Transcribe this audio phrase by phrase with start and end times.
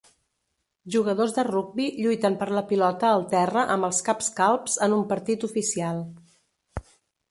[0.95, 5.09] Jugadors de rugbi lluiten per la pilota al terra amb els caps calbs en un
[5.17, 6.07] partit oficial.